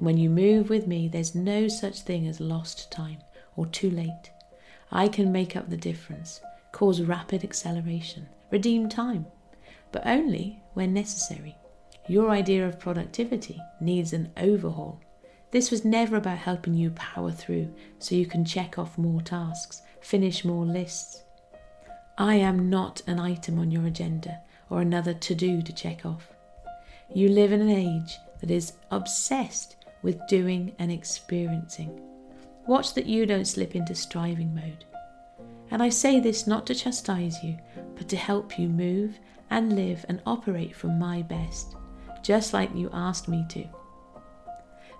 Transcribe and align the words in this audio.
And 0.00 0.06
when 0.06 0.16
you 0.16 0.30
move 0.30 0.70
with 0.70 0.86
me, 0.86 1.08
there's 1.08 1.34
no 1.34 1.68
such 1.68 2.00
thing 2.00 2.26
as 2.26 2.40
lost 2.40 2.90
time 2.90 3.18
or 3.54 3.66
too 3.66 3.90
late. 3.90 4.30
I 4.90 5.08
can 5.08 5.30
make 5.30 5.54
up 5.54 5.68
the 5.68 5.76
difference, 5.76 6.40
cause 6.72 7.02
rapid 7.02 7.44
acceleration, 7.44 8.26
redeem 8.50 8.88
time, 8.88 9.26
but 9.92 10.06
only 10.06 10.62
when 10.72 10.94
necessary. 10.94 11.54
Your 12.08 12.30
idea 12.30 12.66
of 12.66 12.80
productivity 12.80 13.60
needs 13.78 14.14
an 14.14 14.32
overhaul. 14.38 15.02
This 15.50 15.70
was 15.70 15.84
never 15.84 16.16
about 16.16 16.38
helping 16.38 16.72
you 16.72 16.92
power 16.92 17.30
through 17.30 17.70
so 17.98 18.14
you 18.14 18.24
can 18.24 18.42
check 18.42 18.78
off 18.78 18.96
more 18.96 19.20
tasks, 19.20 19.82
finish 20.00 20.46
more 20.46 20.64
lists. 20.64 21.24
I 22.16 22.36
am 22.36 22.70
not 22.70 23.02
an 23.06 23.20
item 23.20 23.58
on 23.58 23.70
your 23.70 23.84
agenda 23.84 24.40
or 24.70 24.80
another 24.80 25.12
to 25.12 25.34
do 25.34 25.60
to 25.60 25.72
check 25.74 26.06
off. 26.06 26.30
You 27.14 27.28
live 27.28 27.52
in 27.52 27.60
an 27.60 27.68
age 27.68 28.16
that 28.40 28.50
is 28.50 28.72
obsessed 28.90 29.76
with 30.02 30.26
doing 30.28 30.74
and 30.78 30.90
experiencing. 30.90 32.00
Watch 32.66 32.94
that 32.94 33.06
you 33.06 33.26
don't 33.26 33.46
slip 33.46 33.74
into 33.74 33.94
striving 33.94 34.54
mode. 34.54 34.84
And 35.70 35.82
I 35.82 35.88
say 35.88 36.20
this 36.20 36.46
not 36.46 36.66
to 36.66 36.74
chastise 36.74 37.42
you, 37.42 37.58
but 37.96 38.08
to 38.08 38.16
help 38.16 38.58
you 38.58 38.68
move 38.68 39.18
and 39.50 39.74
live 39.74 40.04
and 40.08 40.20
operate 40.26 40.74
from 40.74 40.98
my 40.98 41.22
best, 41.22 41.76
just 42.22 42.52
like 42.52 42.74
you 42.74 42.90
asked 42.92 43.28
me 43.28 43.44
to. 43.50 43.64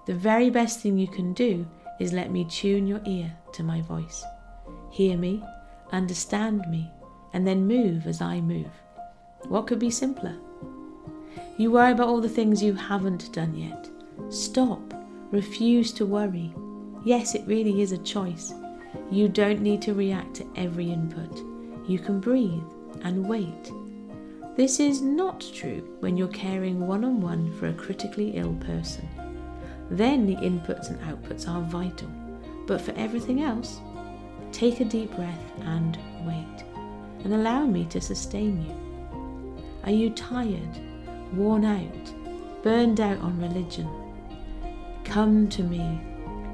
The 0.06 0.14
very 0.14 0.50
best 0.50 0.80
thing 0.80 0.98
you 0.98 1.08
can 1.08 1.32
do 1.34 1.66
is 1.98 2.12
let 2.12 2.30
me 2.30 2.44
tune 2.44 2.86
your 2.86 3.00
ear 3.05 3.32
to 3.53 3.62
my 3.62 3.80
voice. 3.82 4.25
Hear 4.91 5.16
me, 5.16 5.42
understand 5.92 6.64
me, 6.69 6.91
and 7.32 7.47
then 7.47 7.66
move 7.66 8.06
as 8.06 8.20
I 8.20 8.41
move. 8.41 8.70
What 9.48 9.66
could 9.66 9.78
be 9.78 9.91
simpler? 9.91 10.36
You 11.58 11.70
worry 11.70 11.92
about 11.92 12.08
all 12.08 12.20
the 12.20 12.28
things 12.28 12.62
you 12.62 12.75
haven't 12.75 13.32
done 13.32 13.55
yet. 13.55 13.88
Stop. 14.28 14.94
Refuse 15.30 15.92
to 15.92 16.04
worry. 16.06 16.52
Yes, 17.04 17.34
it 17.34 17.46
really 17.46 17.80
is 17.80 17.92
a 17.92 17.98
choice. 17.98 18.52
You 19.10 19.28
don't 19.28 19.60
need 19.60 19.80
to 19.82 19.94
react 19.94 20.34
to 20.34 20.46
every 20.56 20.90
input. 20.90 21.42
You 21.88 21.98
can 21.98 22.20
breathe 22.20 22.62
and 23.02 23.26
wait. 23.26 23.72
This 24.56 24.80
is 24.80 25.00
not 25.00 25.41
true 25.54 25.96
when 26.00 26.16
you're 26.16 26.28
caring 26.28 26.86
one 26.86 27.04
on 27.04 27.20
one 27.20 27.52
for 27.58 27.68
a 27.68 27.72
critically 27.72 28.32
ill 28.36 28.54
person. 28.54 29.08
Then 29.91 30.26
the 30.26 30.36
inputs 30.36 30.91
and 30.91 31.00
outputs 31.00 31.48
are 31.48 31.62
vital. 31.62 32.10
But 32.66 32.80
for 32.80 32.92
everything 32.92 33.42
else, 33.42 33.80
take 34.52 34.80
a 34.80 34.84
deep 34.84 35.14
breath 35.16 35.52
and 35.62 35.98
wait, 36.24 36.64
and 37.24 37.34
allow 37.34 37.64
me 37.64 37.86
to 37.86 38.00
sustain 38.00 38.62
you. 38.62 39.60
Are 39.84 39.91
you 39.91 40.10
tired, 40.10 40.78
worn 41.32 41.64
out, 41.64 42.62
burned 42.62 43.00
out 43.00 43.18
on 43.18 43.41
religion? 43.41 43.88
Come 45.11 45.48
to 45.48 45.64
me, 45.64 46.00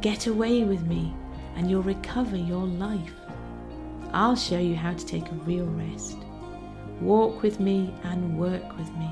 get 0.01 0.29
away 0.29 0.65
with 0.65 0.81
me, 0.87 1.13
and 1.57 1.71
you'll 1.71 1.83
recover 1.83 2.39
your 2.39 2.65
life. 2.65 3.13
I'll 4.15 4.35
show 4.35 4.59
you 4.59 4.75
how 4.75 4.95
to 4.95 5.05
take 5.05 5.31
a 5.31 5.35
real 5.45 5.67
rest. 5.67 6.17
Walk 7.03 7.43
with 7.43 7.61
me 7.61 7.93
and 8.05 8.39
work 8.39 8.79
with 8.79 8.91
me. 8.97 9.11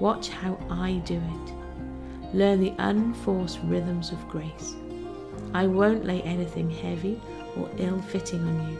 Watch 0.00 0.28
how 0.28 0.58
I 0.68 0.94
do 1.04 1.14
it. 1.14 2.34
Learn 2.34 2.58
the 2.58 2.74
unforced 2.78 3.60
rhythms 3.62 4.10
of 4.10 4.28
grace. 4.28 4.74
I 5.52 5.68
won't 5.68 6.04
lay 6.04 6.20
anything 6.22 6.68
heavy 6.68 7.20
or 7.56 7.70
ill 7.76 8.02
fitting 8.02 8.42
on 8.42 8.72
you. 8.72 8.78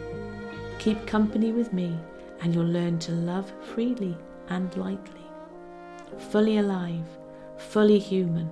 Keep 0.77 1.07
company 1.07 1.53
with 1.53 1.71
me, 1.71 1.97
and 2.41 2.53
you'll 2.53 2.65
learn 2.65 2.99
to 2.99 3.13
love 3.13 3.49
freely 3.63 4.17
and 4.49 4.75
lightly. 4.75 5.25
Fully 6.17 6.57
alive, 6.57 7.07
fully 7.57 7.97
human 7.97 8.51